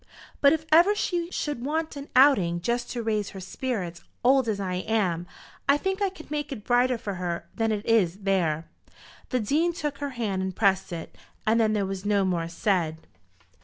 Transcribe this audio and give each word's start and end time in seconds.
But 0.41 0.51
if 0.51 0.65
ever 0.71 0.95
she 0.95 1.29
should 1.29 1.63
want 1.63 1.95
an 1.95 2.09
outing, 2.15 2.59
just 2.59 2.89
to 2.89 3.03
raise 3.03 3.29
her 3.29 3.39
spirits, 3.39 4.03
old 4.23 4.49
as 4.49 4.59
I 4.59 4.73
am, 4.77 5.27
I 5.69 5.77
think 5.77 6.01
I 6.01 6.09
could 6.09 6.31
make 6.31 6.51
it 6.51 6.63
brighter 6.63 6.97
for 6.97 7.13
her 7.21 7.45
than 7.53 7.71
it 7.71 7.85
is 7.85 8.15
there." 8.23 8.65
The 9.29 9.39
Dean 9.39 9.73
took 9.73 9.99
her 9.99 10.09
hand 10.17 10.41
and 10.41 10.55
pressed 10.55 10.91
it, 10.91 11.15
and 11.45 11.59
then 11.61 11.73
there 11.73 11.85
was 11.85 12.03
no 12.03 12.25
more 12.25 12.47
said. 12.47 13.05